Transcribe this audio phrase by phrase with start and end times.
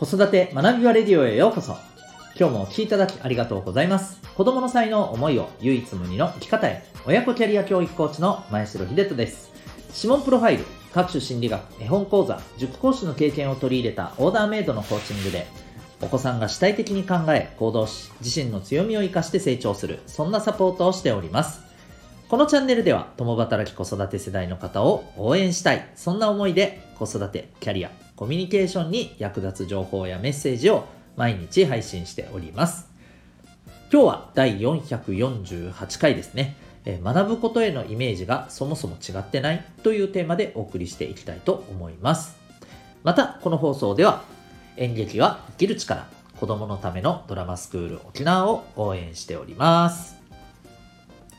[0.00, 1.76] 子育て学びはレディオへようこそ。
[2.34, 4.18] 今日もお聴きいただきありがとうございます。
[4.34, 6.82] 子供の才能、思いを唯一無二の生き方へ。
[7.04, 9.50] 親子キャリア教育コーチの前城秀人です。
[9.94, 15.46] 指紋プロファイル、各種心理学、絵本講座、塾講師の経験を取り入れたオーダーメイドのコーチングで、
[16.00, 21.60] お子さんが主体的に考え、行動し、自身の強みを生かして成長する、そんなサポートをしております。
[22.30, 30.84] このチャンネルでは、共働き子育て世代の方を応援したい、そんな思いで、子育て、キャリア、コミュニケーションに役立つ情報やメッセージを
[31.16, 32.90] 毎日配信しております。
[33.90, 36.54] 今日は第448回ですね。
[36.84, 42.36] え学ぶことへのイメージがそもそも違ってないというテーマでお送りしていきたいと思います。
[43.04, 44.22] また、この放送では、
[44.76, 46.06] 演劇は生きる力、
[46.38, 50.20] 子供のためのドラマスクール沖縄を応援しております。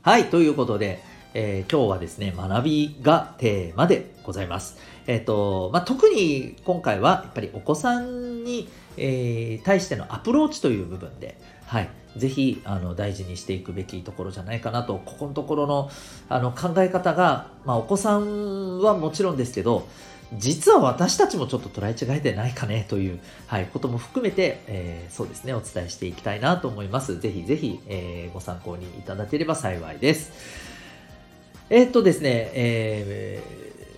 [0.00, 1.02] はい、ということで、
[1.34, 4.76] えー今日はですね、学びがテーマでございます。
[5.06, 15.90] えっ、と、まあ、特に今回はやっぱりお子さんに、えー対してのアプローチという部分で、はい、ぜひあの大事にしていくべきところじゃないかなと、ここのところの
[16.28, 19.88] あの考え方が、まあ、お子さんはもちろんですけど、
[20.36, 27.18] 実は私たちもちょっと捉え違えてないかねという、はい、ことも含めて、えーそうですね、お伝えしていきたいなと思います。
[27.20, 30.71] ぜひぜひ、えーご参考にいただければ幸いです。
[31.70, 33.42] えーとですね、え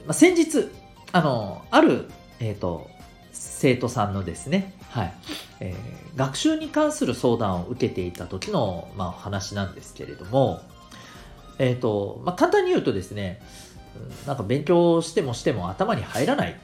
[0.04, 0.68] ーまあ、先日、
[1.12, 2.08] あの、ある、
[2.40, 2.88] えーと、
[3.32, 5.14] 生徒さんのですね、はい、
[5.60, 10.60] えー学習に関する相談を受けていた時の、まあ、話なんですけれども、
[11.58, 13.40] えっと、まあ、簡単に言うとですね、
[14.26, 16.56] なんか勉強してもしても頭に入らないっ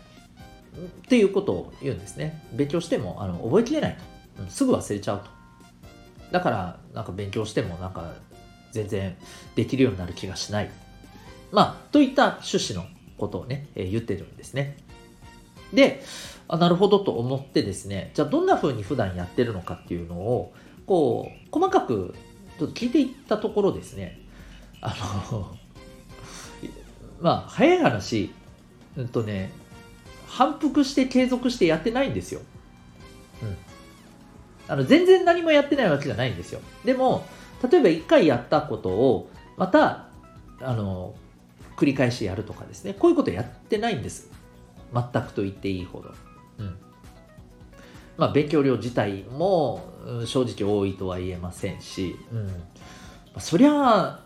[1.08, 2.44] ていうことを言うんですね。
[2.52, 3.96] 勉強してもあの覚えきれない
[4.36, 5.30] と、すぐ忘れちゃうと。
[6.30, 8.12] だから、なんか勉強してもなんか
[8.70, 9.16] 全然
[9.56, 10.70] できるようになる気がしない。
[11.52, 12.86] まあ、といった趣旨の
[13.18, 14.76] ことをね、えー言ってるんですね。
[15.72, 16.02] で、
[16.48, 20.52] あなるほどと思ってですね、じゃあどんな風に普段やってるのかっていうのを、
[20.86, 22.14] こう、細かく
[22.58, 24.20] ちょっと聞いていったところですね、
[24.80, 24.94] あ
[25.30, 25.56] の、
[27.20, 28.32] まあ、早い話、
[28.96, 29.52] うんとね、
[30.26, 32.41] 反復して継続してやってないんですよ。
[33.42, 33.56] うん。
[34.69, 36.60] あの、全然何もやってないわけじゃないんですよ。
[36.84, 37.26] でも、
[37.70, 40.06] 例えば一回やったことを、また、
[40.60, 41.14] あの、
[41.80, 44.30] 繰り返しやるとかですね、こういうことやってないんです。
[44.92, 46.12] 全くと言っていいほど。
[46.58, 46.76] うん。
[48.18, 52.46] まあ、勉強量自体も、うん正直多いとは言えませんし、うん。
[52.48, 52.52] ま
[53.36, 54.20] あそりゃあ、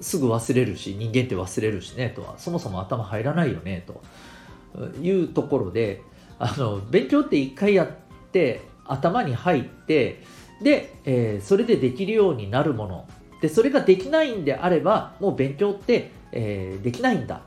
[0.00, 6.02] すぐ忘れるし、人間って忘れるしね、とは、そもそも頭入らないよね、というところで、
[6.38, 7.88] あの、勉強って一回やっ
[8.30, 10.22] て、頭に入って、
[10.62, 13.08] で、えーそれでできるようになるもの。
[13.40, 17.42] で、それができないんであれば、もう勉強って、えーできないんだ。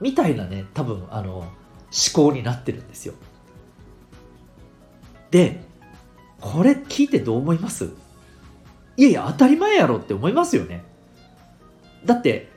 [0.00, 1.50] みたいなね、多分、あの、思
[2.14, 3.14] 考になってるんですよ。
[5.30, 5.60] で、
[6.40, 7.90] これ聞いてどう思います？
[8.96, 10.82] いやいや、当たり前やろって思いますよね。
[12.04, 12.48] だって、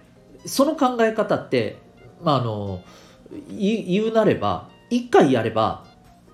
[0.46, 1.78] その考え方って、
[2.24, 2.82] まあ、あの、
[3.50, 5.86] 言うなれば、一回やれば、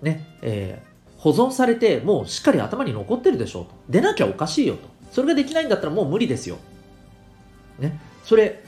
[0.02, 0.90] ね、えー
[1.20, 3.72] 保存されて、もうしっかり頭に残ってるでしょうと。
[3.90, 4.88] 出なきゃおかしいよと。
[5.12, 6.56] それができないんだったらもう無理ですよ。
[7.78, 8.64] ね、それ、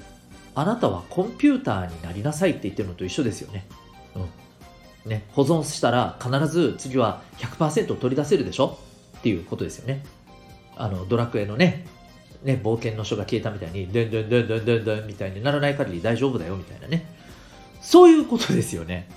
[0.53, 3.65] あなたはコンピューターになりなさいって言ってるのと一緒ですよね。
[4.15, 5.09] うん。
[5.09, 8.77] ね、保存したら必ず次は100%取り出せるでしょ
[9.19, 10.03] っていうことですよね。
[10.75, 11.85] あの、ドラクエのね、
[12.43, 17.05] ね、冒険の書が消えたみたいに、でんでんでんでんでんでんみたいにならない限り大丈夫だよみたいなね。
[17.81, 19.09] そういうことですよね。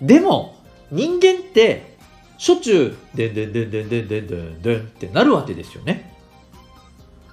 [0.00, 0.56] でも、
[0.90, 1.96] 人間って、
[2.38, 6.16] しょっちゅう、でんでんでんでんでんでんでんでんってなるわけですよね。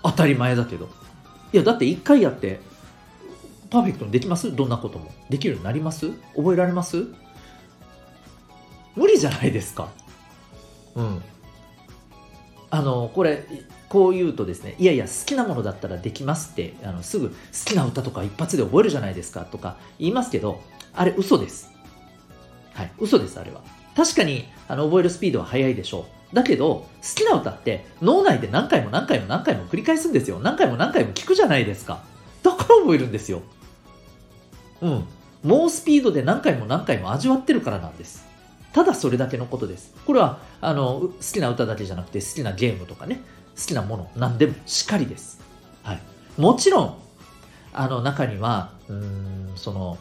[0.04, 0.90] 当たり前だけど。
[1.54, 2.60] いや、だって一回やって、
[3.70, 4.56] パーフェクトにできます？
[4.56, 5.12] どんなことも。
[5.30, 6.12] できるようになります？
[6.36, 7.06] 覚えられます？
[8.96, 9.90] 無理じゃないですか。
[10.96, 11.22] うん。
[12.70, 13.46] あの、これ、
[13.90, 17.36] こう言うとですね、いやいや、好きなものだったらできますって、あのすぐ好
[17.66, 20.62] きな歌とか一発で覚えるじゃないですかとか言いますけど、
[20.94, 21.72] あれ嘘です。
[22.74, 23.62] はい、嘘です、あれは。
[23.96, 26.36] 確かにあの覚えるスピードは速いでしょう。
[26.36, 30.40] だけど、好きな歌って脳内で何回も何回も何回も繰り返すんですよ。
[30.40, 32.04] 何回も何回も聞くじゃないですか。
[32.44, 33.42] だから覚えるんですよ。
[34.82, 35.06] うん。
[35.44, 38.28] 猛スピードで何回も何回も味わってるからなんです。
[38.74, 39.94] ただそれだけのことです。
[40.06, 43.22] これはあの好きな歌だけじゃなくて好きなゲームとかね、
[43.56, 45.40] 好きなもの何でもしっかりです。
[45.84, 46.02] はい。
[46.38, 46.98] もちろん、
[47.74, 49.98] あの中には、うん、その、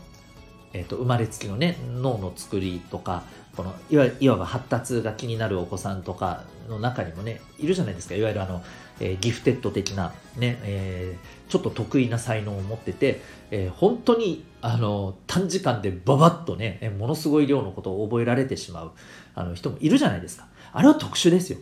[0.73, 3.23] えー、と生まれつきのね脳の作りとか
[3.57, 8.63] このいわいわば発達が気になるお子さんとかの中にもねいるじゃないですかいわゆるあの
[9.01, 13.21] えー、ギフテッド的な、ね、えー、ちょっと得意な才能を持ってて、
[13.51, 18.93] えー、本当に、あの、短時間でババッとね、ものすごい量のことを覚えられてしまう、
[19.35, 20.47] あの人もいるじゃないですか。
[20.73, 21.59] あれは特殊ですよ。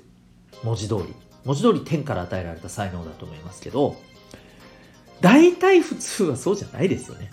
[0.63, 1.15] 文字通り。
[1.45, 3.97] 文字通り天から与えられた才能だと思いますけど、
[5.21, 7.31] 大体普通はそうじゃないですよね。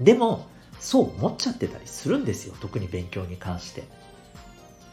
[0.00, 0.46] でも、
[0.80, 2.54] そう思っちゃってたりするんですよ。
[2.60, 3.84] 特に勉強に関して。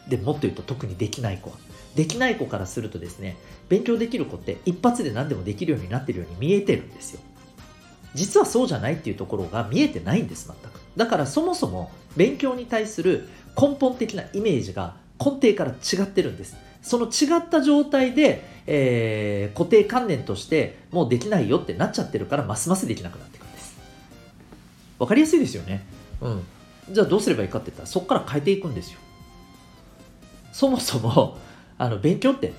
[0.08, 1.56] で、もっと言うと特にできない子は。
[1.94, 3.36] できない子からするとですね、
[3.68, 7.20] 勉強できる子って一発で何でもできるようになってるように見えてるんですよ。
[8.14, 10.80] 実はそうじゃないっていうところが見えてないんです、全く。
[10.96, 13.28] だからそもそも勉強に対する
[13.60, 16.56] 根本的なイメージが根底から違ってるんです。
[16.82, 23.78] その違った状態で、えー、固定観念としてもうできないよってなっちゃってるからますますできなくなっていくんです。
[24.98, 25.84] わかりやすいですよね。
[26.20, 26.42] うん。
[26.90, 28.98] じゃあどうすればいいかって言ったらそこから変えていくんですよ。
[30.52, 31.38] そもそも
[31.78, 32.52] あの勉強って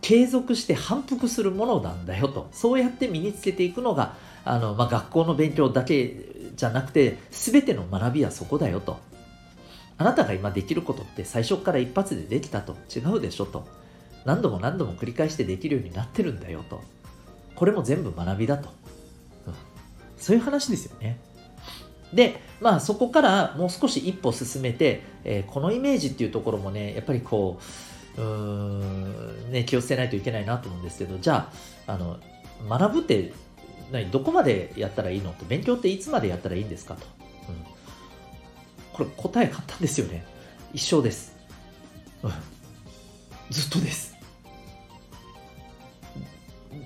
[0.00, 2.48] 継続して反復するものなんだよと。
[2.52, 6.16] そうやって身につけていくのがあの、まあ、学校の勉強だけ
[6.56, 8.98] じゃなくて全ての学びはそこだよと。
[9.98, 12.76] あなたが今できることって最初から一発でできたと。
[12.94, 13.66] 違うでしょと。
[14.24, 16.80] 何度も何度も繰り返してできるようになってるんだよと。
[17.54, 18.70] これも全部学びだと、
[20.16, 21.20] そういう話ですよね。
[22.12, 27.58] でまあそこからもう少し一歩進めて、えー、このイメージっていうところもねやっぱりこ
[28.18, 31.50] ううん、ね、気をつけないといけないなと思うんですけどじゃ
[31.86, 32.18] ああの
[32.68, 33.32] 学ぶって
[33.90, 37.06] 何どこまでやったらいいのって勉強っていつまでやったらいいんですかと、
[37.48, 37.56] うん、
[38.92, 40.24] これ答え簡単ですよね。
[40.74, 41.36] 一生です、
[42.22, 42.32] うん、
[43.50, 44.16] ずっとです。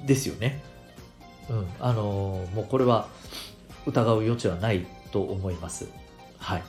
[0.07, 0.61] ですよね。
[1.51, 1.67] うん。
[1.81, 3.09] あのー、もうこれは
[3.87, 5.89] 疑う余地はないと思います。
[6.39, 6.63] はい。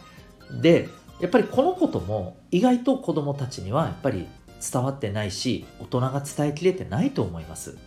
[0.61, 0.87] で、
[1.19, 4.25] やっぱりこのことも意外と子供たちにはやっぱり
[4.71, 7.77] 伝わってないし、大人が伝えきれてないと思います。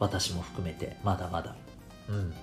[0.00, 1.54] 私も含めて、まだまだ。
[2.08, 2.34] うん。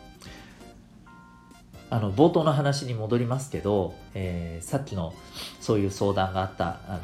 [1.90, 5.14] あの冒頭の話に戻りますけど、えー、さっきの
[5.60, 7.00] そういう相談があったあ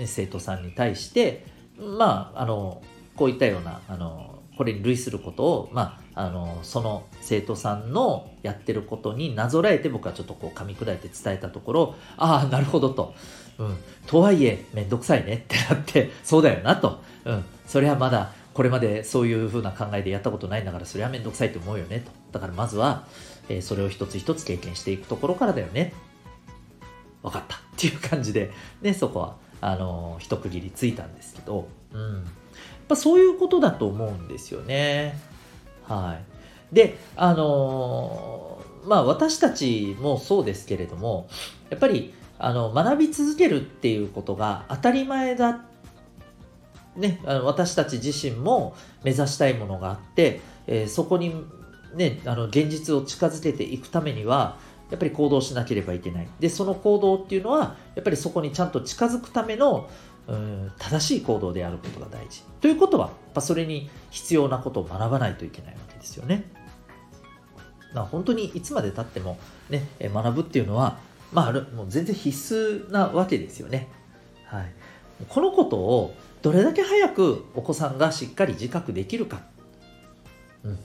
[0.00, 1.46] の、生徒さんに対して
[1.78, 2.82] まああの
[3.16, 13.14] こういったようなあのこれに類することを、まあ、あのその生徒さんのやってることになぞらえて僕はちょっとこう噛み砕いて伝えたところああなるほどと、
[13.58, 13.76] うん、
[14.08, 15.34] とはいえめんどくさいね。
[15.34, 22.10] ってなって そうだよなと、うん、それはまだこれまでそういう風な考えでやったことないんだからそれはめんどくさいと思うよねと。
[22.32, 23.06] だからまずは、
[23.48, 25.92] えー、それを一つ一つ経験していくところからだよね。
[27.22, 27.54] 分かった。
[27.56, 28.50] っていう感じで、
[28.82, 29.36] ね、そこは。
[29.60, 32.24] あのー、一区切りついたんですけど、うん、
[32.88, 35.18] ぱそういうことだと思うんですよね。
[35.84, 36.18] は
[36.72, 36.74] い。
[36.74, 41.28] で、あのー、まあ私たちもそうですけれども、
[41.70, 45.64] やっぱりあの学び続けるっていうことが当たり前だ
[46.96, 48.74] ね、あの私たち自身も
[49.04, 51.32] 目指したいものがあって、えー、そこに、
[51.94, 54.58] ね、あの現実を近づけていくためには
[54.90, 59.88] やっぱり行動しなければいけないでその行動っていうのはやっぱりそこにちゃんと近づくための
[60.28, 62.42] うん正しい行動であることが大事。
[62.60, 66.44] ということは、やっぱそれに必要なことを学ばないといけないわけですよね。
[67.94, 69.38] まあ、本当にいつまでたっても、
[69.70, 70.98] ね、学ぶっていうのは、
[71.32, 73.88] まあ、もう全然必須なわけですよね。
[74.44, 74.72] はい、
[75.28, 79.40] このことをどれだけ早くお子さんがしっかり自覚できるか、
[80.64, 80.78] うん、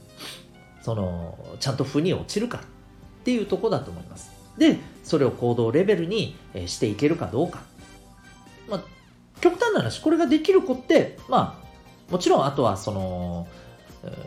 [0.82, 2.62] そのちゃんと腑に落ちるか
[3.24, 4.32] っていうとこだと思います。
[4.58, 7.62] で、それを行動レベルにしていけるかどうか。
[8.70, 8.84] まあ、
[9.40, 13.48] 極端な話、これができる子って、まあ、もちろんあとはその、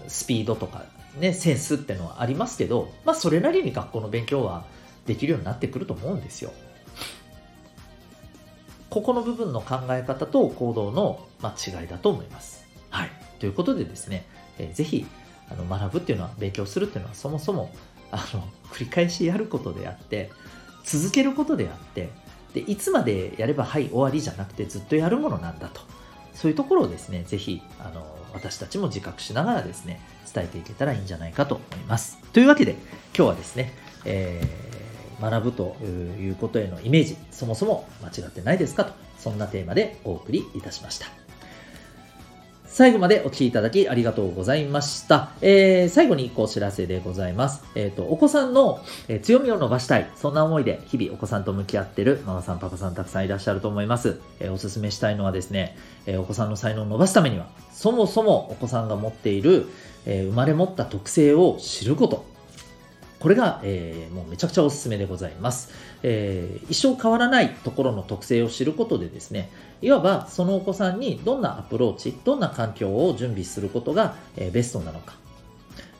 [0.08, 0.84] スピードとか
[1.18, 4.64] ね、センスってのはありますけど、まあそれなりに学校の勉強は
[5.06, 6.52] できるようになってくると思うんですよ。
[8.90, 12.66] ここの部分の考え方と行動の、ま、違いだと思います。
[12.90, 13.10] はい。
[13.38, 14.24] ということでですね、
[14.58, 15.06] えー、ぜひ
[15.50, 17.70] あの学ぶっていうのは、勉強するっていうのはそもそも
[18.10, 20.30] あの繰り返しやることであって、
[20.84, 22.10] 続けることであって、
[22.54, 25.80] でいつまでやればはい終わりじゃなくてずっとやるものなんだと。
[26.36, 30.00] そういうところをですねぜひあの私たちも自覚しながらですね
[30.32, 32.18] 伝えていけたらいいんじゃないかと思います。
[32.32, 32.72] というわけで
[33.16, 33.72] 今日はですね、
[34.04, 41.25] えー、学ぶということへのイメージそもそも間違ってないですかとそんなテーマでお送りいたしました。
[42.76, 45.30] 最後までお聴きいただきありがとうございました。
[45.40, 47.64] えー、最後に一個お知らせでございます。
[47.74, 48.84] えっ、ー、と、お子さんの、
[49.22, 50.10] 強みを伸ばしたい。
[50.14, 54.20] そんな思いで日々お子さんと向き合ってるママさん、パパさんたくさんいらっしゃると思います。
[54.40, 59.68] えー、おすすめしたいのはですね、えお子さんの才能を伸ばすためには、そもそもお子さんが持っている、
[60.04, 62.35] え生まれ持った特性を知ること。
[63.18, 75.14] これが、えー、もうめちゃくちゃおすすめでございます、えー、一生変わらないところの特性を知ることでですねいわばそのお子さんにどんなアプローチどんな環境を準備することが、えー、ベストなのか。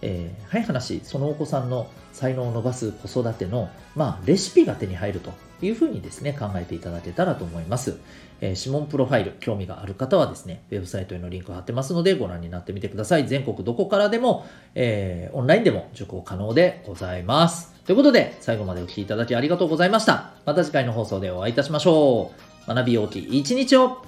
[0.03, 5.33] えー、はい話、そのお子さんの才能を伸ばす子育ての、まあ、レシピが手に入ると。
[5.63, 7.99] いうふうにですね、考えていただけたらと思います。
[8.41, 13.27] えー、指紋プロファイル、興味がある方はですね、ウェブサイトへのリンクを貼ってますので、ご覧になってみてください。
[13.27, 17.73] 全国どこからでも、えー、オンラインでも受講可能でございます。
[17.87, 20.33] ということで、最後までお聴きいただきありがとうございました。
[20.45, 22.33] また次回の放送でお会いいたしましょ
[22.69, 22.75] う。
[22.75, 24.03] 学び大きい一日を